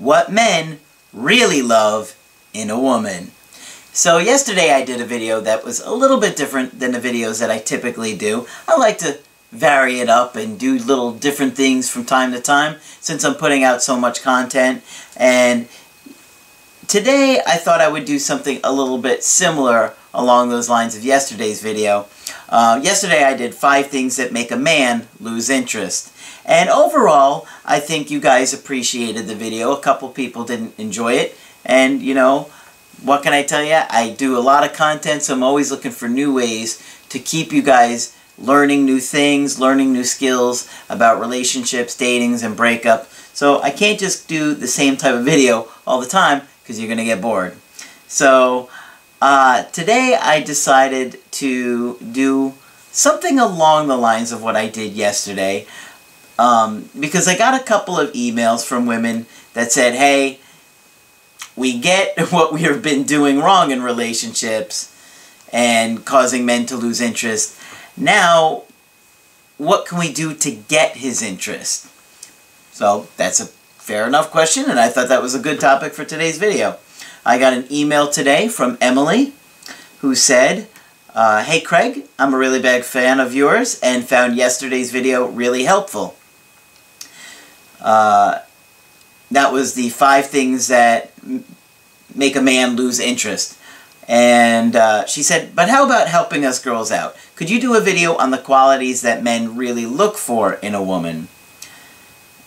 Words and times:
what 0.00 0.32
men 0.32 0.80
really 1.12 1.62
love 1.62 2.16
in 2.52 2.70
a 2.70 2.80
woman. 2.80 3.30
So 3.92 4.18
yesterday 4.18 4.72
I 4.72 4.84
did 4.84 5.00
a 5.00 5.04
video 5.04 5.40
that 5.40 5.64
was 5.64 5.80
a 5.80 5.92
little 5.92 6.18
bit 6.18 6.36
different 6.36 6.80
than 6.80 6.92
the 6.92 6.98
videos 6.98 7.38
that 7.40 7.50
I 7.50 7.58
typically 7.58 8.16
do. 8.16 8.46
I 8.66 8.76
like 8.76 8.98
to 8.98 9.18
vary 9.52 10.00
it 10.00 10.08
up 10.08 10.36
and 10.36 10.58
do 10.58 10.78
little 10.78 11.12
different 11.12 11.54
things 11.54 11.90
from 11.90 12.04
time 12.04 12.32
to 12.32 12.40
time 12.40 12.76
since 13.00 13.24
I'm 13.24 13.34
putting 13.34 13.62
out 13.62 13.82
so 13.82 13.98
much 13.98 14.22
content. 14.22 14.82
And 15.16 15.68
today 16.86 17.40
I 17.46 17.56
thought 17.56 17.80
I 17.80 17.88
would 17.88 18.04
do 18.04 18.18
something 18.18 18.58
a 18.64 18.72
little 18.72 18.98
bit 18.98 19.22
similar 19.22 19.94
along 20.12 20.48
those 20.48 20.68
lines 20.68 20.96
of 20.96 21.04
yesterday's 21.04 21.62
video. 21.62 22.06
Uh, 22.48 22.80
yesterday 22.82 23.24
I 23.24 23.36
did 23.36 23.54
five 23.54 23.88
things 23.88 24.16
that 24.16 24.32
make 24.32 24.50
a 24.50 24.56
man 24.56 25.08
lose 25.20 25.48
interest. 25.50 26.12
And 26.44 26.68
overall, 26.68 27.46
I 27.64 27.80
think 27.80 28.10
you 28.10 28.20
guys 28.20 28.52
appreciated 28.52 29.26
the 29.26 29.34
video. 29.34 29.72
A 29.72 29.80
couple 29.80 30.08
people 30.08 30.44
didn't 30.44 30.78
enjoy 30.78 31.14
it. 31.14 31.36
And, 31.64 32.02
you 32.02 32.14
know, 32.14 32.50
what 33.02 33.22
can 33.22 33.32
I 33.32 33.42
tell 33.42 33.62
you? 33.62 33.80
I 33.88 34.10
do 34.10 34.36
a 34.36 34.40
lot 34.40 34.64
of 34.64 34.72
content, 34.72 35.22
so 35.22 35.34
I'm 35.34 35.42
always 35.42 35.70
looking 35.70 35.92
for 35.92 36.08
new 36.08 36.34
ways 36.34 36.82
to 37.10 37.18
keep 37.18 37.52
you 37.52 37.62
guys 37.62 38.16
learning 38.36 38.84
new 38.84 39.00
things, 39.00 39.60
learning 39.60 39.92
new 39.92 40.04
skills 40.04 40.68
about 40.88 41.20
relationships, 41.20 41.96
datings, 41.96 42.44
and 42.44 42.56
breakup. 42.56 43.10
So 43.32 43.60
I 43.62 43.70
can't 43.70 43.98
just 43.98 44.28
do 44.28 44.54
the 44.54 44.66
same 44.66 44.96
type 44.96 45.14
of 45.14 45.24
video 45.24 45.68
all 45.86 46.00
the 46.00 46.06
time 46.06 46.42
because 46.62 46.78
you're 46.78 46.88
going 46.88 46.98
to 46.98 47.04
get 47.04 47.20
bored. 47.20 47.56
So 48.08 48.68
uh, 49.20 49.64
today 49.64 50.16
I 50.20 50.42
decided 50.42 51.18
to 51.32 51.98
do 51.98 52.54
something 52.90 53.38
along 53.38 53.88
the 53.88 53.96
lines 53.96 54.32
of 54.32 54.42
what 54.42 54.56
I 54.56 54.68
did 54.68 54.92
yesterday 54.92 55.66
um, 56.38 56.88
because 56.98 57.28
I 57.28 57.36
got 57.36 57.60
a 57.60 57.62
couple 57.62 57.98
of 57.98 58.12
emails 58.12 58.64
from 58.64 58.86
women 58.86 59.26
that 59.52 59.72
said, 59.72 59.94
hey, 59.94 60.40
we 61.54 61.78
get 61.78 62.18
what 62.32 62.52
we 62.52 62.62
have 62.62 62.82
been 62.82 63.04
doing 63.04 63.40
wrong 63.40 63.70
in 63.70 63.82
relationships 63.82 64.96
and 65.52 66.04
causing 66.04 66.46
men 66.46 66.64
to 66.66 66.76
lose 66.76 67.00
interest. 67.00 67.60
Now, 67.96 68.62
what 69.58 69.84
can 69.84 69.98
we 69.98 70.12
do 70.12 70.32
to 70.34 70.50
get 70.50 70.96
his 70.96 71.22
interest? 71.22 71.88
So 72.72 73.08
that's 73.18 73.40
a 73.40 73.46
fair 73.46 74.06
enough 74.06 74.30
question, 74.30 74.70
and 74.70 74.80
I 74.80 74.88
thought 74.88 75.08
that 75.08 75.20
was 75.20 75.34
a 75.34 75.40
good 75.40 75.60
topic 75.60 75.92
for 75.92 76.04
today's 76.04 76.38
video. 76.38 76.78
I 77.24 77.38
got 77.38 77.52
an 77.52 77.66
email 77.70 78.08
today 78.08 78.48
from 78.48 78.78
Emily 78.80 79.34
who 80.00 80.14
said, 80.14 80.68
uh, 81.14 81.44
Hey 81.44 81.60
Craig, 81.60 82.06
I'm 82.18 82.32
a 82.32 82.38
really 82.38 82.62
big 82.62 82.82
fan 82.82 83.20
of 83.20 83.34
yours 83.34 83.78
and 83.82 84.08
found 84.08 84.36
yesterday's 84.36 84.90
video 84.90 85.26
really 85.26 85.64
helpful. 85.64 86.16
Uh, 87.80 88.40
that 89.30 89.52
was 89.52 89.74
the 89.74 89.90
five 89.90 90.26
things 90.26 90.68
that 90.68 91.12
make 92.14 92.36
a 92.36 92.42
man 92.42 92.74
lose 92.76 92.98
interest. 92.98 93.58
And 94.08 94.74
uh, 94.74 95.06
she 95.06 95.22
said, 95.22 95.54
but 95.54 95.68
how 95.68 95.84
about 95.84 96.08
helping 96.08 96.44
us 96.44 96.58
girls 96.58 96.90
out? 96.90 97.16
Could 97.36 97.48
you 97.48 97.60
do 97.60 97.76
a 97.76 97.80
video 97.80 98.16
on 98.16 98.30
the 98.30 98.38
qualities 98.38 99.02
that 99.02 99.22
men 99.22 99.56
really 99.56 99.86
look 99.86 100.16
for 100.16 100.54
in 100.54 100.74
a 100.74 100.82
woman? 100.82 101.28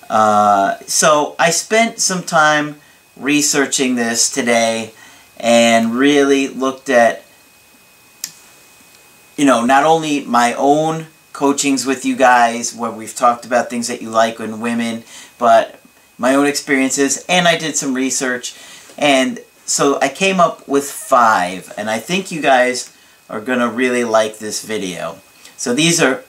Uh, 0.09 0.77
so 0.87 1.35
I 1.39 1.51
spent 1.51 1.99
some 1.99 2.23
time 2.23 2.81
researching 3.17 3.95
this 3.95 4.29
today 4.31 4.93
and 5.37 5.95
really 5.95 6.47
looked 6.47 6.89
at, 6.89 7.23
you 9.37 9.45
know, 9.45 9.65
not 9.65 9.83
only 9.83 10.23
my 10.25 10.53
own 10.53 11.07
coachings 11.33 11.85
with 11.85 12.05
you 12.05 12.15
guys 12.15 12.75
where 12.75 12.91
we've 12.91 13.15
talked 13.15 13.45
about 13.45 13.69
things 13.69 13.87
that 13.87 14.01
you 14.01 14.09
like 14.09 14.39
in 14.39 14.59
women, 14.59 15.03
but 15.37 15.79
my 16.17 16.35
own 16.35 16.45
experiences, 16.45 17.25
and 17.27 17.47
I 17.47 17.57
did 17.57 17.75
some 17.75 17.93
research. 17.93 18.55
And 18.97 19.39
so 19.65 19.99
I 19.99 20.09
came 20.09 20.39
up 20.39 20.67
with 20.67 20.85
five, 20.85 21.73
and 21.77 21.89
I 21.89 21.99
think 21.99 22.31
you 22.31 22.41
guys 22.41 22.95
are 23.29 23.41
going 23.41 23.59
to 23.59 23.67
really 23.67 24.03
like 24.03 24.37
this 24.37 24.63
video. 24.63 25.19
So 25.57 25.73
these 25.73 26.01
are 26.01 26.23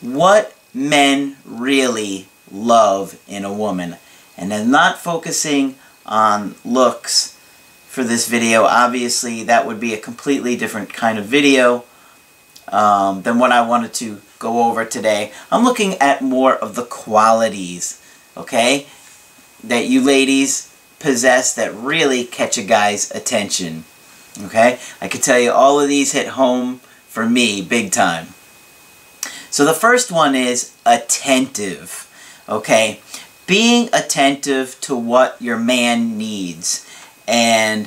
what 0.00 0.54
men 0.74 1.36
really 1.44 2.28
love 2.52 3.18
in 3.26 3.44
a 3.44 3.52
woman. 3.52 3.96
And 4.36 4.52
I'm 4.52 4.70
not 4.70 4.98
focusing 4.98 5.76
on 6.06 6.54
looks 6.64 7.38
for 7.86 8.02
this 8.02 8.28
video. 8.28 8.64
Obviously, 8.64 9.44
that 9.44 9.66
would 9.66 9.78
be 9.78 9.94
a 9.94 9.98
completely 9.98 10.56
different 10.56 10.92
kind 10.92 11.18
of 11.18 11.26
video 11.26 11.84
um, 12.68 13.22
than 13.22 13.38
what 13.38 13.52
I 13.52 13.66
wanted 13.66 13.94
to 13.94 14.20
go 14.38 14.68
over 14.68 14.84
today. 14.84 15.32
I'm 15.50 15.64
looking 15.64 15.94
at 15.94 16.22
more 16.22 16.56
of 16.56 16.74
the 16.74 16.84
qualities, 16.84 18.02
okay, 18.36 18.86
that 19.62 19.86
you 19.86 20.00
ladies 20.00 20.74
possess 20.98 21.54
that 21.54 21.74
really 21.74 22.24
catch 22.24 22.58
a 22.58 22.62
guy's 22.62 23.10
attention. 23.10 23.84
Okay? 24.42 24.78
I 25.00 25.08
can 25.08 25.20
tell 25.20 25.38
you 25.38 25.52
all 25.52 25.80
of 25.80 25.88
these 25.88 26.12
hit 26.12 26.28
home 26.28 26.78
for 27.08 27.28
me 27.28 27.62
big 27.62 27.92
time. 27.92 28.28
So 29.50 29.64
the 29.64 29.74
first 29.74 30.10
one 30.10 30.34
is 30.34 30.74
attentive. 30.84 32.10
Okay? 32.48 33.00
Being 33.46 33.88
attentive 33.92 34.80
to 34.82 34.96
what 34.96 35.40
your 35.40 35.58
man 35.58 36.16
needs 36.16 36.88
and 37.26 37.86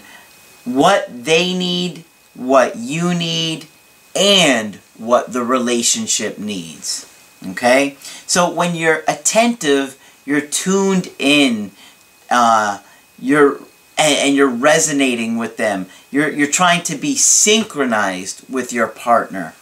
what 0.66 1.08
they 1.26 1.54
need, 1.58 2.04
what 2.34 2.76
you 2.76 3.14
need, 3.14 3.68
and 4.16 4.76
what 4.98 5.34
the 5.34 5.44
relationship 5.44 6.38
needs. 6.38 7.12
Okay? 7.50 7.98
So 8.26 8.50
when 8.52 8.76
you're 8.76 9.04
attentive, 9.08 9.98
you're 10.26 10.42
tuned 10.42 11.12
in, 11.20 11.72
uh, 12.30 12.80
you're 13.20 13.60
and, 13.98 14.36
you're 14.36 14.48
resonating 14.48 15.38
with 15.38 15.58
them. 15.58 15.88
You're, 16.12 16.30
you're 16.30 16.52
trying 16.52 16.84
to 16.84 16.96
be 16.96 17.16
synchronized 17.16 18.44
with 18.50 18.72
your 18.72 18.88
partner. 18.88 19.56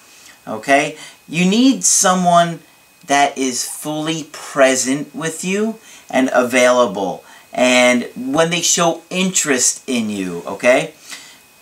Okay? 0.47 0.97
You 1.27 1.45
need 1.45 1.83
someone 1.83 2.59
that 3.07 3.37
is 3.37 3.67
fully 3.67 4.25
present 4.31 5.13
with 5.13 5.43
you 5.43 5.79
and 6.09 6.29
available. 6.33 7.23
And 7.53 8.09
when 8.15 8.49
they 8.49 8.61
show 8.61 9.01
interest 9.09 9.83
in 9.87 10.09
you, 10.09 10.43
okay? 10.45 10.93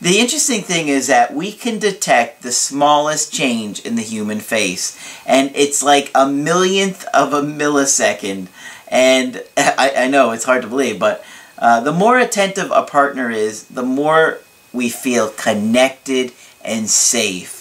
The 0.01 0.19
interesting 0.19 0.61
thing 0.63 0.89
is 0.89 1.07
that 1.07 1.33
we 1.33 1.51
can 1.51 1.79
detect 1.79 2.41
the 2.41 2.51
smallest 2.51 3.31
change 3.31 3.79
in 3.85 3.95
the 3.95 4.01
human 4.01 4.39
face. 4.39 4.97
And 5.25 5.51
it's 5.55 5.81
like 5.81 6.11
a 6.13 6.27
millionth 6.27 7.05
of 7.13 7.33
a 7.33 7.41
millisecond. 7.41 8.47
And 8.89 9.43
I, 9.57 9.93
I 9.97 10.07
know 10.07 10.31
it's 10.31 10.43
hard 10.43 10.63
to 10.63 10.67
believe, 10.67 10.99
but 10.99 11.23
uh, 11.57 11.79
the 11.79 11.93
more 11.93 12.17
attentive 12.17 12.71
a 12.71 12.83
partner 12.83 13.29
is, 13.29 13.65
the 13.67 13.83
more 13.83 14.39
we 14.73 14.89
feel 14.89 15.29
connected 15.29 16.33
and 16.65 16.89
safe 16.89 17.52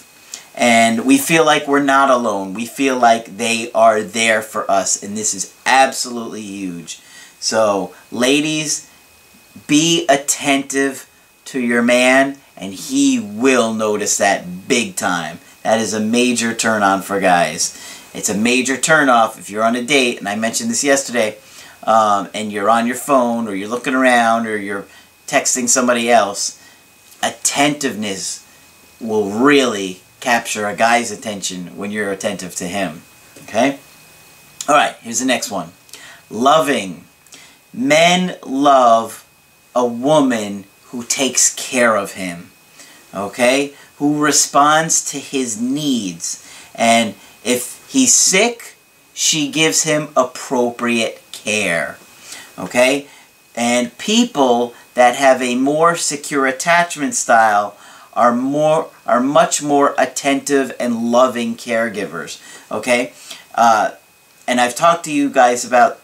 and 0.55 1.07
we 1.07 1.19
feel 1.19 1.45
like 1.45 1.67
we're 1.67 1.83
not 1.83 2.11
alone. 2.11 2.55
We 2.55 2.67
feel 2.67 2.99
like 2.99 3.37
they 3.37 3.73
are 3.73 4.03
there 4.03 4.43
for 4.43 4.71
us, 4.71 5.03
and 5.03 5.17
this 5.17 5.35
is 5.35 5.55
absolutely 5.65 6.43
huge. 6.43 7.01
So, 7.41 7.95
ladies, 8.11 8.91
be 9.67 10.07
attentive 10.09 11.09
to 11.47 11.61
your 11.61 11.83
man, 11.83 12.39
and 12.57 12.75
he 12.75 13.19
will 13.19 13.73
notice 13.73 14.19
that 14.19 14.69
big 14.69 14.97
time. 14.97 15.41
That 15.63 15.81
is 15.81 15.95
a 15.95 16.01
major 16.01 16.55
turn 16.55 16.83
on 16.83 17.03
for 17.03 17.21
guys. 17.21 17.79
It's 18.15 18.29
a 18.29 18.37
major 18.37 18.77
turn 18.77 19.09
off 19.09 19.39
if 19.39 19.49
you're 19.49 19.65
on 19.65 19.77
a 19.77 19.83
date, 19.83 20.19
and 20.19 20.29
I 20.29 20.37
mentioned 20.37 20.71
this 20.71 20.85
yesterday, 20.85 21.39
um, 21.85 22.29
and 22.35 22.53
you're 22.53 22.71
on 22.71 22.87
your 22.87 22.97
phone, 22.97 23.49
or 23.49 23.55
you're 23.55 23.69
looking 23.69 23.95
around, 23.95 24.47
or 24.47 24.57
you're 24.57 24.87
texting 25.27 25.69
somebody 25.69 26.11
else. 26.11 26.59
Attentiveness 27.23 28.47
will 29.01 29.31
really 29.31 30.03
capture 30.23 30.69
a 30.69 30.77
guy's 30.77 31.11
attention 31.11 31.77
when 31.77 31.91
you're 31.91 32.13
attentive 32.13 32.55
to 32.55 32.65
him. 32.65 33.03
Okay? 33.43 33.79
Alright, 34.69 34.95
here's 35.03 35.19
the 35.19 35.27
next 35.27 35.51
one. 35.51 35.73
Loving. 36.31 37.05
Men 37.75 38.39
love 38.47 39.29
a 39.75 39.85
woman 39.85 40.65
who 40.85 41.03
takes 41.03 41.53
care 41.55 41.97
of 41.97 42.13
him. 42.13 42.51
Okay? 43.13 43.75
Who 43.99 44.23
responds 44.23 45.05
to 45.11 45.19
his 45.19 45.61
needs. 45.61 46.49
And 46.75 47.15
if 47.45 47.85
he's 47.91 48.15
sick, 48.15 48.77
she 49.13 49.51
gives 49.51 49.83
him 49.83 50.09
appropriate 50.17 51.21
care. 51.33 51.99
Okay? 52.57 53.09
And 53.57 53.99
people 53.99 54.75
that 54.95 55.17
have 55.17 55.43
a 55.43 55.57
more 55.57 55.97
secure 55.97 56.47
attachment 56.47 57.15
style 57.15 57.77
are 58.15 58.35
more 58.35 58.91
are 59.07 59.21
much 59.21 59.63
more 59.63 59.95
attentive 59.99 60.75
and 60.79 61.11
loving 61.11 61.57
caregivers. 61.57 62.41
Okay, 62.71 63.13
uh, 63.55 63.93
and 64.47 64.61
I've 64.61 64.75
talked 64.75 65.05
to 65.05 65.13
you 65.13 65.31
guys 65.31 65.65
about 65.65 66.01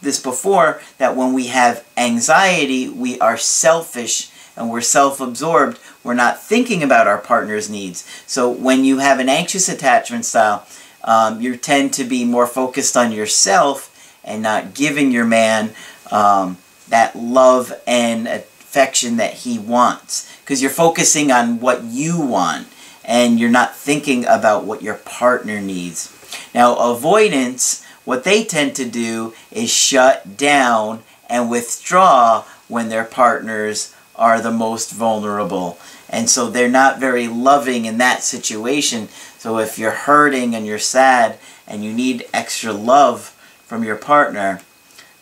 this 0.00 0.20
before 0.20 0.82
that 0.98 1.16
when 1.16 1.32
we 1.32 1.46
have 1.46 1.86
anxiety, 1.96 2.88
we 2.88 3.18
are 3.20 3.36
selfish 3.36 4.30
and 4.56 4.70
we're 4.70 4.80
self-absorbed. 4.80 5.78
We're 6.04 6.14
not 6.14 6.42
thinking 6.42 6.82
about 6.82 7.06
our 7.06 7.18
partner's 7.18 7.70
needs. 7.70 8.04
So 8.26 8.50
when 8.50 8.84
you 8.84 8.98
have 8.98 9.20
an 9.20 9.28
anxious 9.28 9.68
attachment 9.68 10.24
style, 10.24 10.66
um, 11.04 11.40
you 11.40 11.56
tend 11.56 11.94
to 11.94 12.04
be 12.04 12.24
more 12.24 12.46
focused 12.46 12.96
on 12.96 13.12
yourself 13.12 13.88
and 14.24 14.42
not 14.42 14.74
giving 14.74 15.10
your 15.10 15.24
man 15.24 15.70
um, 16.10 16.58
that 16.88 17.16
love 17.16 17.72
and 17.86 18.26
that 18.72 19.34
he 19.34 19.58
wants 19.58 20.30
because 20.40 20.62
you're 20.62 20.70
focusing 20.70 21.30
on 21.30 21.60
what 21.60 21.84
you 21.84 22.20
want 22.20 22.66
and 23.04 23.38
you're 23.38 23.50
not 23.50 23.76
thinking 23.76 24.24
about 24.26 24.64
what 24.64 24.82
your 24.82 24.94
partner 24.94 25.60
needs. 25.60 26.10
Now, 26.54 26.76
avoidance, 26.76 27.84
what 28.04 28.24
they 28.24 28.44
tend 28.44 28.74
to 28.76 28.84
do 28.84 29.34
is 29.50 29.70
shut 29.70 30.36
down 30.36 31.02
and 31.28 31.50
withdraw 31.50 32.44
when 32.68 32.88
their 32.88 33.04
partners 33.04 33.94
are 34.16 34.40
the 34.40 34.50
most 34.50 34.90
vulnerable. 34.90 35.78
And 36.08 36.28
so 36.28 36.48
they're 36.48 36.68
not 36.68 37.00
very 37.00 37.28
loving 37.28 37.84
in 37.84 37.98
that 37.98 38.22
situation. 38.22 39.08
So 39.38 39.58
if 39.58 39.78
you're 39.78 39.90
hurting 39.90 40.54
and 40.54 40.66
you're 40.66 40.78
sad 40.78 41.38
and 41.66 41.82
you 41.82 41.92
need 41.92 42.26
extra 42.32 42.72
love 42.72 43.30
from 43.66 43.82
your 43.84 43.96
partner, 43.96 44.60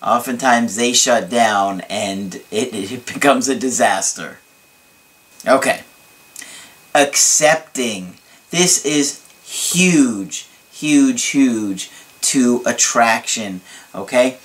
oftentimes 0.03 0.77
they 0.77 0.93
shut 0.93 1.29
down 1.31 1.83
and 1.83 2.37
it, 2.51 2.75
it 2.75 3.07
becomes 3.07 3.49
a 3.49 3.57
disaster. 3.57 4.39
Okay. 5.47 5.83
Accepting. 6.95 8.15
This 8.51 8.85
is 8.85 9.25
huge, 9.45 10.47
huge, 10.73 11.25
huge 11.25 11.91
to 12.23 12.63
attraction. 12.67 13.61
Okay? 13.95 14.39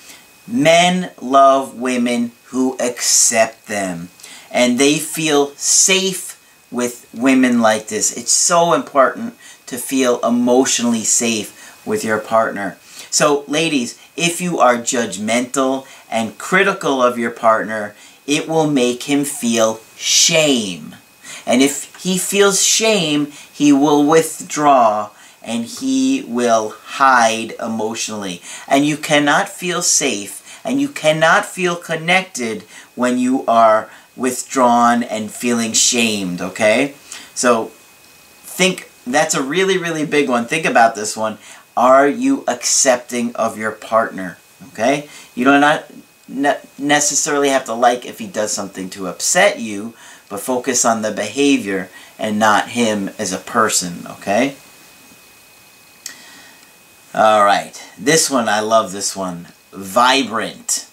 Men 0.46 1.10
love 1.20 1.78
women 1.78 2.32
who 2.46 2.76
accept 2.78 3.66
them. 3.66 4.10
And 4.50 4.78
they 4.78 4.98
feel 4.98 5.48
safe 5.56 6.40
with 6.70 7.08
women 7.12 7.60
like 7.60 7.88
this. 7.88 8.16
It's 8.16 8.32
so 8.32 8.72
important 8.72 9.34
to 9.66 9.76
feel 9.76 10.20
emotionally 10.20 11.04
safe 11.04 11.84
with 11.86 12.04
your 12.04 12.18
partner. 12.18 12.78
So, 13.10 13.44
ladies, 13.48 13.98
if 14.16 14.40
you 14.40 14.58
are 14.58 14.76
judgmental 14.76 15.86
and 16.10 16.38
critical 16.38 17.02
of 17.02 17.18
your 17.18 17.30
partner, 17.30 17.94
it 18.26 18.48
will 18.48 18.68
make 18.68 19.04
him 19.04 19.24
feel 19.24 19.80
shame. 19.96 20.96
And 21.46 21.62
if 21.62 21.94
he 22.02 22.18
feels 22.18 22.62
shame, 22.62 23.26
he 23.52 23.72
will 23.72 24.04
withdraw 24.04 25.10
and 25.42 25.64
he 25.64 26.24
will 26.26 26.70
hide 26.70 27.52
emotionally. 27.60 28.42
And 28.66 28.84
you 28.84 28.96
cannot 28.96 29.48
feel 29.48 29.80
safe 29.80 30.60
and 30.64 30.80
you 30.80 30.88
cannot 30.88 31.46
feel 31.46 31.76
connected 31.76 32.62
when 32.96 33.18
you 33.18 33.44
are 33.46 33.88
withdrawn 34.16 35.02
and 35.04 35.30
feeling 35.30 35.72
shamed, 35.72 36.40
okay? 36.40 36.94
So 37.34 37.70
think 38.42 38.90
that's 39.06 39.34
a 39.34 39.42
really, 39.42 39.78
really 39.78 40.04
big 40.04 40.28
one. 40.28 40.46
Think 40.46 40.64
about 40.64 40.96
this 40.96 41.16
one. 41.16 41.38
Are 41.76 42.08
you 42.08 42.44
accepting 42.48 43.34
of 43.36 43.58
your 43.58 43.72
partner? 43.72 44.38
Okay? 44.68 45.08
You 45.34 45.44
do 45.44 45.60
not 45.60 45.84
necessarily 46.78 47.50
have 47.50 47.64
to 47.66 47.74
like 47.74 48.06
if 48.06 48.18
he 48.18 48.26
does 48.26 48.52
something 48.52 48.88
to 48.90 49.06
upset 49.08 49.60
you, 49.60 49.94
but 50.28 50.40
focus 50.40 50.84
on 50.84 51.02
the 51.02 51.12
behavior 51.12 51.88
and 52.18 52.38
not 52.38 52.70
him 52.70 53.10
as 53.18 53.32
a 53.32 53.38
person, 53.38 54.06
okay? 54.06 54.56
All 57.14 57.44
right. 57.44 57.82
This 57.98 58.30
one, 58.30 58.48
I 58.48 58.60
love 58.60 58.92
this 58.92 59.14
one. 59.14 59.48
Vibrant. 59.72 60.88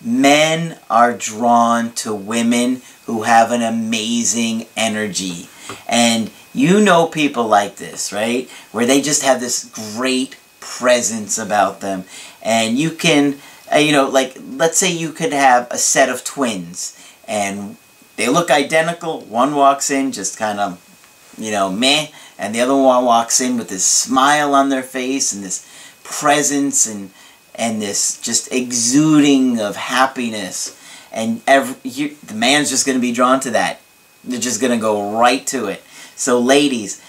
Men 0.00 0.78
are 0.88 1.12
drawn 1.12 1.92
to 1.94 2.14
women 2.14 2.82
who 3.06 3.22
have 3.22 3.50
an 3.50 3.62
amazing 3.62 4.66
energy. 4.76 5.48
And 5.88 6.30
you 6.58 6.80
know 6.80 7.06
people 7.06 7.46
like 7.46 7.76
this, 7.76 8.12
right? 8.12 8.48
Where 8.72 8.86
they 8.86 9.00
just 9.00 9.22
have 9.22 9.40
this 9.40 9.64
great 9.96 10.36
presence 10.60 11.38
about 11.38 11.80
them. 11.80 12.04
And 12.42 12.78
you 12.78 12.90
can, 12.90 13.38
uh, 13.72 13.78
you 13.78 13.92
know, 13.92 14.08
like, 14.08 14.36
let's 14.50 14.78
say 14.78 14.90
you 14.92 15.12
could 15.12 15.32
have 15.32 15.68
a 15.70 15.78
set 15.78 16.08
of 16.08 16.24
twins 16.24 16.98
and 17.26 17.76
they 18.16 18.28
look 18.28 18.50
identical. 18.50 19.20
One 19.20 19.54
walks 19.54 19.90
in 19.90 20.12
just 20.12 20.38
kind 20.38 20.58
of, 20.58 21.34
you 21.38 21.50
know, 21.50 21.70
meh. 21.70 22.08
And 22.38 22.54
the 22.54 22.60
other 22.60 22.74
one 22.74 23.04
walks 23.04 23.40
in 23.40 23.56
with 23.56 23.68
this 23.68 23.84
smile 23.84 24.54
on 24.54 24.68
their 24.68 24.82
face 24.82 25.32
and 25.32 25.44
this 25.44 25.68
presence 26.04 26.86
and 26.86 27.10
and 27.54 27.82
this 27.82 28.20
just 28.20 28.52
exuding 28.52 29.58
of 29.60 29.74
happiness. 29.74 30.80
And 31.10 31.42
every, 31.46 31.74
you, 31.82 32.16
the 32.24 32.34
man's 32.34 32.70
just 32.70 32.86
going 32.86 32.96
to 32.96 33.02
be 33.02 33.12
drawn 33.12 33.40
to 33.40 33.50
that. 33.50 33.80
They're 34.22 34.38
just 34.38 34.60
going 34.60 34.72
to 34.72 34.80
go 34.80 35.18
right 35.18 35.44
to 35.48 35.66
it. 35.66 35.82
So 36.18 36.40
ladies, 36.40 37.00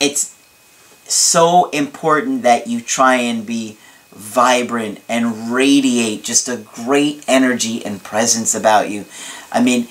it's 0.00 0.36
so 1.04 1.70
important 1.70 2.42
that 2.42 2.66
you 2.66 2.80
try 2.80 3.14
and 3.14 3.46
be 3.46 3.78
vibrant 4.10 5.00
and 5.08 5.52
radiate 5.52 6.24
just 6.24 6.48
a 6.48 6.56
great 6.56 7.24
energy 7.28 7.84
and 7.86 8.02
presence 8.02 8.52
about 8.52 8.90
you. 8.90 9.04
I 9.52 9.62
mean, 9.62 9.86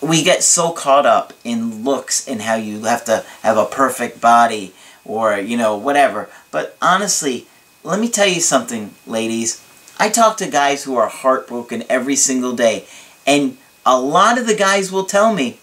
we 0.00 0.22
get 0.24 0.42
so 0.42 0.72
caught 0.72 1.04
up 1.04 1.34
in 1.44 1.84
looks 1.84 2.26
and 2.26 2.40
how 2.40 2.54
you 2.54 2.84
have 2.84 3.04
to 3.04 3.24
have 3.42 3.58
a 3.58 3.66
perfect 3.66 4.20
body 4.20 4.72
or, 5.04 5.36
you 5.36 5.58
know, 5.58 5.76
whatever. 5.76 6.30
But 6.50 6.76
honestly, 6.80 7.46
let 7.84 8.00
me 8.00 8.08
tell 8.08 8.26
you 8.26 8.40
something, 8.40 8.94
ladies. 9.06 9.62
I 9.98 10.08
talk 10.08 10.38
to 10.38 10.48
guys 10.48 10.84
who 10.84 10.96
are 10.96 11.08
heartbroken 11.08 11.84
every 11.90 12.16
single 12.16 12.54
day, 12.54 12.86
and 13.26 13.58
a 13.84 14.00
lot 14.00 14.38
of 14.38 14.46
the 14.46 14.56
guys 14.56 14.90
will 14.90 15.04
tell 15.04 15.34
me 15.34 15.58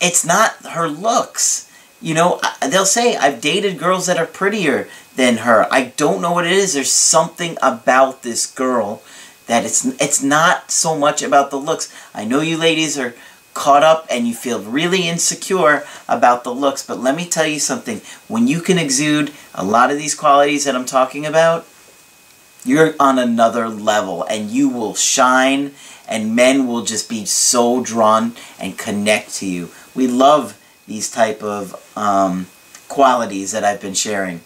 it's 0.00 0.24
not 0.24 0.52
her 0.66 0.88
looks. 0.88 1.70
You 2.00 2.14
know, 2.14 2.40
they'll 2.60 2.84
say, 2.84 3.16
I've 3.16 3.40
dated 3.40 3.78
girls 3.78 4.06
that 4.06 4.18
are 4.18 4.26
prettier 4.26 4.88
than 5.16 5.38
her. 5.38 5.66
I 5.70 5.94
don't 5.96 6.20
know 6.20 6.32
what 6.32 6.46
it 6.46 6.52
is. 6.52 6.74
There's 6.74 6.92
something 6.92 7.56
about 7.62 8.22
this 8.22 8.46
girl 8.46 9.02
that 9.46 9.64
it's 9.64 9.84
it's 10.00 10.22
not 10.22 10.70
so 10.70 10.96
much 10.96 11.22
about 11.22 11.50
the 11.50 11.56
looks. 11.56 11.92
I 12.14 12.24
know 12.24 12.40
you 12.40 12.56
ladies 12.56 12.98
are 12.98 13.14
caught 13.54 13.82
up 13.82 14.06
and 14.10 14.28
you 14.28 14.34
feel 14.34 14.60
really 14.60 15.08
insecure 15.08 15.84
about 16.08 16.44
the 16.44 16.52
looks, 16.52 16.84
but 16.84 17.00
let 17.00 17.16
me 17.16 17.26
tell 17.26 17.46
you 17.46 17.58
something. 17.58 18.02
When 18.28 18.46
you 18.46 18.60
can 18.60 18.78
exude 18.78 19.32
a 19.54 19.64
lot 19.64 19.90
of 19.90 19.96
these 19.96 20.14
qualities 20.14 20.64
that 20.64 20.76
I'm 20.76 20.84
talking 20.84 21.24
about, 21.24 21.66
you're 22.64 22.94
on 23.00 23.18
another 23.18 23.68
level 23.68 24.24
and 24.24 24.50
you 24.50 24.68
will 24.68 24.94
shine 24.94 25.72
and 26.06 26.36
men 26.36 26.66
will 26.66 26.82
just 26.82 27.08
be 27.08 27.24
so 27.24 27.82
drawn 27.82 28.34
and 28.60 28.76
connect 28.76 29.34
to 29.36 29.46
you. 29.46 29.70
We 29.96 30.06
love 30.06 30.60
these 30.86 31.10
type 31.10 31.42
of 31.42 31.74
um, 31.96 32.46
qualities 32.88 33.52
that 33.52 33.64
I've 33.64 33.80
been 33.80 33.94
sharing. 33.94 34.42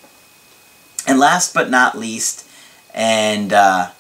And 1.07 1.19
last 1.19 1.53
but 1.53 1.71
not 1.71 1.99
least, 1.99 2.49
and 2.95 3.53
uh, 3.53 3.91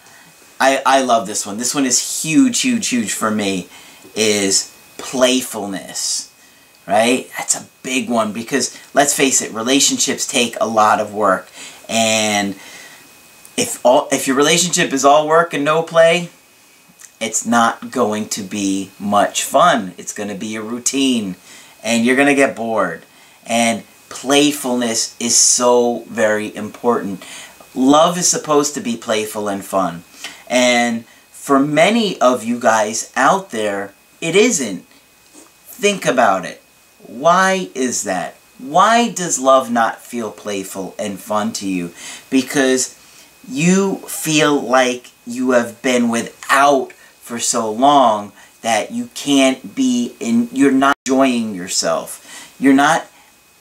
I, 0.58 0.82
I 0.86 1.02
love 1.02 1.26
this 1.26 1.44
one. 1.44 1.58
This 1.58 1.74
one 1.74 1.86
is 1.86 2.22
huge, 2.22 2.60
huge, 2.60 2.88
huge 2.88 3.12
for 3.12 3.30
me, 3.30 3.68
is 4.14 4.74
playfulness. 4.96 6.32
Right? 6.86 7.30
That's 7.38 7.54
a 7.54 7.66
big 7.82 8.08
one 8.08 8.32
because, 8.32 8.76
let's 8.94 9.14
face 9.14 9.42
it, 9.42 9.52
relationships 9.52 10.26
take 10.26 10.56
a 10.60 10.66
lot 10.66 10.98
of 10.98 11.14
work. 11.14 11.48
And 11.88 12.56
if, 13.56 13.78
all, 13.84 14.08
if 14.10 14.26
your 14.26 14.36
relationship 14.36 14.92
is 14.92 15.04
all 15.04 15.28
work 15.28 15.54
and 15.54 15.64
no 15.64 15.82
play, 15.82 16.30
it's 17.20 17.46
not 17.46 17.90
going 17.90 18.28
to 18.30 18.42
be 18.42 18.90
much 18.98 19.44
fun. 19.44 19.92
It's 19.98 20.12
going 20.12 20.30
to 20.30 20.34
be 20.34 20.56
a 20.56 20.62
routine 20.62 21.36
and 21.82 22.04
you're 22.04 22.16
going 22.16 22.28
to 22.28 22.34
get 22.34 22.56
bored. 22.56 23.04
And 23.46 23.84
playfulness 24.08 25.16
is 25.20 25.36
so 25.36 26.04
very 26.08 26.54
important. 26.56 27.24
Love 27.74 28.18
is 28.18 28.28
supposed 28.28 28.74
to 28.74 28.80
be 28.80 28.96
playful 28.96 29.48
and 29.48 29.64
fun. 29.64 30.02
And 30.48 31.04
for 31.30 31.60
many 31.60 32.20
of 32.20 32.42
you 32.42 32.58
guys 32.58 33.12
out 33.14 33.50
there, 33.50 33.94
it 34.20 34.34
isn't. 34.34 34.84
Think 35.66 36.06
about 36.06 36.44
it. 36.44 36.62
Why 37.06 37.70
is 37.74 38.04
that? 38.04 38.36
Why 38.58 39.10
does 39.10 39.38
love 39.38 39.70
not 39.70 40.00
feel 40.02 40.30
playful 40.30 40.94
and 40.98 41.18
fun 41.18 41.52
to 41.54 41.68
you? 41.68 41.92
Because 42.28 42.98
you 43.48 43.96
feel 44.06 44.60
like 44.60 45.10
you 45.26 45.52
have 45.52 45.80
been 45.80 46.10
without 46.10 46.92
for 47.30 47.38
so 47.38 47.70
long 47.70 48.32
that 48.60 48.90
you 48.90 49.08
can't 49.14 49.76
be 49.76 50.16
in, 50.18 50.48
you're 50.50 50.72
not 50.72 50.96
enjoying 51.06 51.54
yourself. 51.54 52.56
You're 52.58 52.74
not 52.74 53.06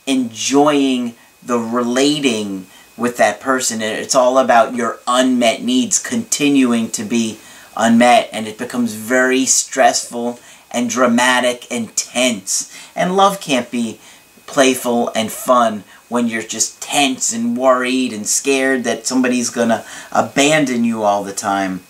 enjoying 0.08 1.14
the 1.46 1.60
relating 1.60 2.66
with 2.98 3.18
that 3.18 3.40
person. 3.40 3.84
and 3.84 4.00
It's 4.00 4.16
all 4.16 4.40
about 4.40 4.74
your 4.74 5.00
unmet 5.06 5.62
needs 5.62 6.00
continuing 6.00 6.90
to 6.90 7.04
be 7.04 7.38
unmet 7.78 8.30
and 8.34 8.48
it 8.48 8.58
becomes 8.58 8.96
very 8.96 9.46
stressful 9.46 10.40
and 10.72 10.90
dramatic 10.90 11.68
and 11.72 11.96
tense. 11.96 12.76
And 12.96 13.16
love 13.16 13.40
can't 13.40 13.70
be 13.70 14.00
playful 14.48 15.12
and 15.14 15.32
fun 15.32 15.84
when 16.08 16.28
you're 16.28 16.42
just 16.42 16.82
tense 16.82 17.32
and 17.32 17.56
worried 17.56 18.14
and 18.14 18.26
scared 18.26 18.84
that 18.86 19.06
somebody's 19.06 19.52
gonna 19.52 19.86
abandon 20.12 20.84
you 20.84 21.04
all 21.04 21.24
the 21.24 21.34
time. 21.34 21.84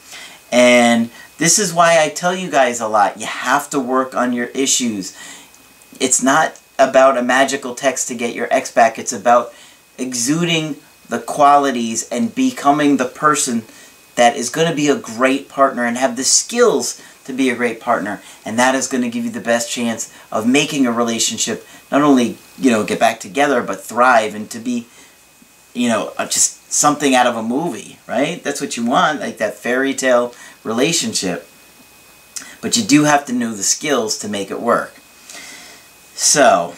And 0.52 1.10
this 1.40 1.58
is 1.58 1.74
why 1.74 2.04
I 2.04 2.10
tell 2.10 2.36
you 2.36 2.52
guys 2.52 2.80
a 2.80 2.88
lot. 2.88 3.20
You 3.20 3.26
have 3.26 3.70
to 3.72 3.80
work 3.80 4.14
on 4.14 4.34
your 4.34 4.48
issues. 4.48 5.18
It's 6.00 6.22
not 6.22 6.60
about 6.78 7.18
a 7.18 7.24
magical 7.24 7.76
text 7.76 8.08
to 8.10 8.16
get 8.16 8.36
your 8.36 8.48
ex 8.52 8.72
back. 8.72 9.00
It's 9.00 9.14
about 9.14 9.54
exuding 9.98 10.76
the 11.08 11.20
qualities 11.20 12.08
and 12.10 12.36
becoming 12.36 12.98
the 12.98 13.06
person 13.06 13.64
that 14.16 14.36
is 14.36 14.50
going 14.50 14.70
to 14.70 14.76
be 14.76 14.90
a 14.90 14.96
great 14.96 15.50
partner 15.50 15.86
and 15.86 15.98
have 15.98 16.18
the 16.18 16.24
skills 16.24 17.02
to 17.24 17.32
be 17.32 17.50
a 17.50 17.56
great 17.56 17.80
partner. 17.80 18.22
And 18.46 18.60
that 18.60 18.76
is 18.76 18.88
going 18.88 19.04
to 19.04 19.10
give 19.10 19.24
you 19.24 19.32
the 19.32 19.40
best 19.40 19.72
chance 19.72 20.14
of 20.32 20.48
making 20.48 20.86
a 20.86 20.92
relationship 20.92 21.66
not 21.90 22.02
only, 22.02 22.38
you 22.58 22.70
know, 22.70 22.84
get 22.84 23.00
back 23.00 23.20
together, 23.20 23.64
but 23.64 23.82
thrive 23.82 24.36
and 24.36 24.50
to 24.52 24.60
be, 24.60 24.88
you 25.74 25.88
know, 25.88 26.12
uh, 26.18 26.26
just 26.26 26.72
something 26.72 27.16
out 27.16 27.28
of 27.28 27.36
a 27.36 27.44
movie, 27.44 27.98
right? 28.08 28.44
That's 28.44 28.62
what 28.62 28.78
you 28.78 28.86
want, 28.86 29.22
like 29.22 29.38
that 29.38 29.56
fairy 29.56 29.94
tale 29.94 30.34
relationship. 30.64 31.48
But 32.62 32.76
you 32.78 32.84
do 32.84 33.04
have 33.06 33.26
to 33.26 33.34
know 33.34 33.54
the 33.54 33.64
skills 33.64 34.18
to 34.20 34.28
make 34.28 34.52
it 34.52 34.62
work. 34.62 34.96
So, 36.14 36.76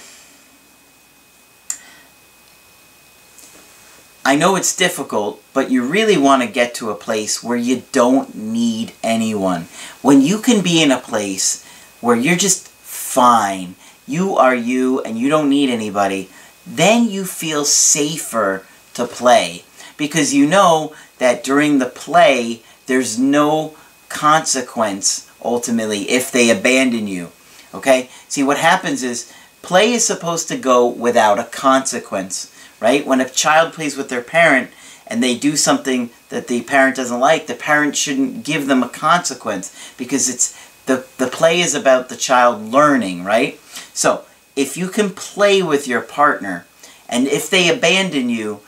I 4.24 4.36
know 4.36 4.56
it's 4.56 4.76
difficult, 4.76 5.42
but 5.52 5.72
you 5.72 5.84
really 5.84 6.18
want 6.18 6.44
to 6.44 6.48
get 6.48 6.76
to 6.76 6.92
a 6.92 6.96
place 6.96 7.44
where 7.44 7.58
you 7.58 7.84
don't 7.92 8.36
need 8.36 8.94
anyone. 9.02 9.68
When 10.04 10.22
you 10.22 10.38
can 10.38 10.62
be 10.62 10.82
in 10.82 10.92
a 10.92 11.00
place 11.00 11.66
where 12.02 12.16
you're 12.16 12.36
just 12.36 12.68
fine, 12.68 13.76
you 14.08 14.36
are 14.38 14.56
you 14.56 15.02
and 15.02 15.18
you 15.18 15.28
don't 15.28 15.50
need 15.50 15.72
anybody, 15.72 16.30
then 16.68 17.10
you 17.10 17.26
feel 17.26 17.66
safer 17.66 18.64
to 18.94 19.06
play. 19.06 19.64
Because 19.98 20.34
you 20.34 20.46
know 20.46 20.94
that 21.18 21.44
during 21.44 21.80
the 21.80 21.88
play, 21.88 22.62
there's 22.92 23.18
no 23.18 23.74
consequence 24.10 25.32
ultimately 25.42 26.10
if 26.10 26.30
they 26.30 26.50
abandon 26.50 27.08
you. 27.08 27.30
Okay? 27.74 28.10
See, 28.28 28.44
what 28.44 28.58
happens 28.58 29.02
is 29.02 29.32
play 29.62 29.94
is 29.94 30.06
supposed 30.06 30.50
to 30.50 30.58
go 30.58 30.86
without 30.86 31.40
a 31.40 31.46
consequence, 31.46 32.54
right? 32.82 33.08
When 33.08 33.22
a 33.22 33.30
child 33.30 33.72
plays 33.72 33.96
with 33.96 34.10
their 34.10 34.22
parent 34.22 34.72
and 35.08 35.24
they 35.24 35.38
do 35.38 35.56
something 35.56 36.10
that 36.28 36.48
the 36.48 36.64
parent 36.64 36.98
doesn't 36.98 37.22
like, 37.22 37.48
the 37.48 37.56
parent 37.56 37.96
shouldn't 37.96 38.44
give 38.44 38.68
them 38.68 38.84
a 38.84 38.90
consequence 38.90 39.94
because 39.98 40.28
it's 40.28 40.60
the, 40.86 41.06
the 41.18 41.28
play 41.28 41.62
is 41.62 41.74
about 41.74 42.10
the 42.10 42.18
child 42.18 42.62
learning, 42.62 43.24
right? 43.24 43.58
So, 43.94 44.26
if 44.58 44.76
you 44.76 44.90
can 44.90 45.12
play 45.12 45.62
with 45.62 45.88
your 45.88 46.02
partner 46.02 46.66
and 47.08 47.26
if 47.26 47.50
they 47.50 47.70
abandon 47.70 48.30
you, 48.30 48.60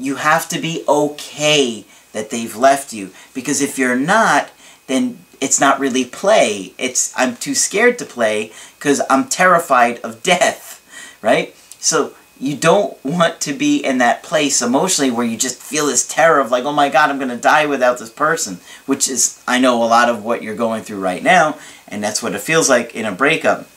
you 0.00 0.16
have 0.16 0.48
to 0.48 0.58
be 0.58 0.82
okay 0.88 1.84
that 2.12 2.30
they've 2.30 2.56
left 2.56 2.92
you 2.92 3.10
because 3.34 3.60
if 3.60 3.78
you're 3.78 3.96
not, 3.96 4.50
then 4.86 5.18
it's 5.40 5.60
not 5.60 5.80
really 5.80 6.04
play. 6.04 6.72
It's 6.78 7.12
I'm 7.16 7.36
too 7.36 7.54
scared 7.54 7.98
to 7.98 8.04
play 8.04 8.52
because 8.78 9.02
I'm 9.10 9.28
terrified 9.28 9.98
of 10.00 10.22
death, 10.22 10.80
right? 11.20 11.54
So 11.78 12.14
you 12.38 12.56
don't 12.56 13.02
want 13.04 13.40
to 13.40 13.52
be 13.52 13.78
in 13.78 13.98
that 13.98 14.22
place 14.22 14.60
emotionally 14.62 15.10
where 15.10 15.26
you 15.26 15.36
just 15.36 15.62
feel 15.62 15.86
this 15.86 16.06
terror 16.06 16.40
of 16.40 16.50
like, 16.50 16.64
oh 16.64 16.72
my 16.72 16.88
God, 16.88 17.08
I'm 17.08 17.18
going 17.18 17.28
to 17.28 17.36
die 17.36 17.66
without 17.66 17.98
this 17.98 18.10
person, 18.10 18.58
which 18.86 19.08
is, 19.08 19.42
I 19.46 19.60
know, 19.60 19.82
a 19.82 19.86
lot 19.86 20.08
of 20.08 20.24
what 20.24 20.42
you're 20.42 20.56
going 20.56 20.82
through 20.82 21.00
right 21.00 21.22
now, 21.22 21.56
and 21.86 22.02
that's 22.02 22.22
what 22.22 22.34
it 22.34 22.40
feels 22.40 22.68
like 22.68 22.96
in 22.96 23.04
a 23.04 23.12
breakup. 23.12 23.68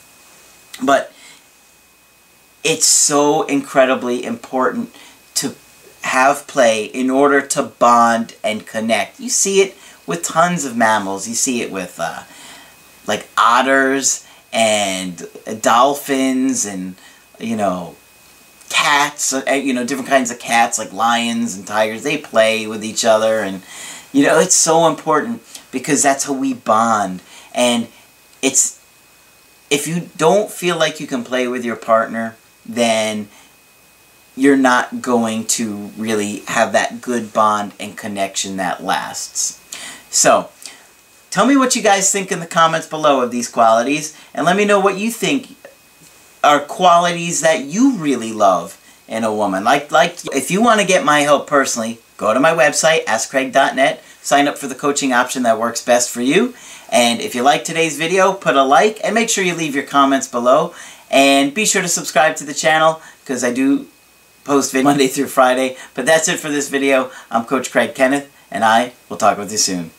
But 0.83 1.11
it's 2.63 2.87
so 2.87 3.43
incredibly 3.43 4.23
important 4.23 4.91
have 6.05 6.45
play 6.45 6.85
in 6.85 7.09
order 7.09 7.41
to 7.41 7.63
bond 7.63 8.35
and 8.43 8.67
connect. 8.67 9.19
You 9.19 9.29
see 9.29 9.61
it 9.61 9.75
with 10.05 10.21
tons 10.21 10.63
of 10.63 10.77
mammals. 10.77 11.27
You 11.27 11.33
see 11.33 11.63
it 11.63 11.71
with 11.71 11.99
uh, 11.99 12.23
like 13.07 13.27
otters 13.35 14.25
and 14.53 15.27
dolphins 15.61 16.63
and 16.63 16.95
you 17.39 17.57
know 17.57 17.95
cats. 18.69 19.33
Uh, 19.33 19.51
you 19.51 19.73
know 19.73 19.83
different 19.83 20.07
kinds 20.07 20.29
of 20.29 20.37
cats 20.37 20.77
like 20.77 20.93
lions 20.93 21.57
and 21.57 21.65
tigers. 21.65 22.03
They 22.03 22.19
play 22.19 22.67
with 22.67 22.85
each 22.85 23.03
other 23.03 23.39
and 23.39 23.63
you 24.13 24.23
know 24.23 24.39
it's 24.39 24.55
so 24.55 24.87
important 24.87 25.41
because 25.71 26.03
that's 26.03 26.25
how 26.25 26.33
we 26.33 26.53
bond 26.53 27.23
and 27.55 27.87
it's 28.43 28.79
if 29.71 29.87
you 29.87 30.09
don't 30.17 30.51
feel 30.51 30.77
like 30.77 30.99
you 30.99 31.07
can 31.07 31.23
play 31.23 31.47
with 31.47 31.65
your 31.65 31.75
partner 31.75 32.37
then 32.63 33.27
you're 34.35 34.57
not 34.57 35.01
going 35.01 35.45
to 35.45 35.91
really 35.97 36.39
have 36.47 36.73
that 36.73 37.01
good 37.01 37.33
bond 37.33 37.73
and 37.79 37.97
connection 37.97 38.57
that 38.57 38.83
lasts. 38.83 39.61
So, 40.09 40.49
tell 41.29 41.45
me 41.45 41.57
what 41.57 41.75
you 41.75 41.81
guys 41.81 42.11
think 42.11 42.31
in 42.31 42.39
the 42.39 42.45
comments 42.45 42.87
below 42.87 43.21
of 43.21 43.31
these 43.31 43.49
qualities, 43.49 44.17
and 44.33 44.45
let 44.45 44.57
me 44.57 44.65
know 44.65 44.79
what 44.79 44.97
you 44.97 45.11
think 45.11 45.55
are 46.43 46.59
qualities 46.59 47.41
that 47.41 47.63
you 47.63 47.97
really 47.97 48.31
love 48.31 48.79
in 49.07 49.23
a 49.23 49.33
woman. 49.33 49.63
Like, 49.63 49.91
like 49.91 50.17
if 50.35 50.51
you 50.51 50.61
want 50.61 50.79
to 50.79 50.87
get 50.87 51.03
my 51.03 51.21
help 51.21 51.47
personally, 51.47 51.99
go 52.17 52.33
to 52.33 52.39
my 52.39 52.51
website, 52.51 53.05
askcraig.net, 53.05 54.03
sign 54.21 54.47
up 54.47 54.57
for 54.57 54.67
the 54.67 54.75
coaching 54.75 55.13
option 55.13 55.43
that 55.43 55.59
works 55.59 55.83
best 55.83 56.09
for 56.09 56.21
you. 56.21 56.53
And 56.91 57.19
if 57.19 57.35
you 57.35 57.41
like 57.41 57.63
today's 57.63 57.97
video, 57.97 58.33
put 58.33 58.55
a 58.55 58.63
like 58.63 58.99
and 59.03 59.15
make 59.15 59.29
sure 59.29 59.43
you 59.43 59.55
leave 59.55 59.75
your 59.75 59.83
comments 59.83 60.27
below. 60.27 60.73
And 61.11 61.53
be 61.53 61.65
sure 61.65 61.81
to 61.81 61.87
subscribe 61.87 62.35
to 62.37 62.43
the 62.43 62.53
channel 62.53 63.01
because 63.23 63.43
I 63.43 63.53
do 63.53 63.87
post 64.45 64.73
Monday 64.73 65.07
through 65.07 65.27
Friday. 65.27 65.75
But 65.93 66.05
that's 66.05 66.29
it 66.29 66.39
for 66.39 66.49
this 66.49 66.69
video. 66.69 67.11
I'm 67.29 67.43
Coach 67.43 67.71
Craig 67.71 67.93
Kenneth, 67.93 68.31
and 68.49 68.63
I 68.63 68.93
will 69.09 69.17
talk 69.17 69.37
with 69.37 69.51
you 69.51 69.57
soon. 69.57 69.91